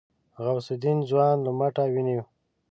غوث 0.43 0.67
الدين 0.75 0.97
ځوان 1.09 1.35
له 1.45 1.51
مټه 1.59 1.83
ونيو. 1.93 2.23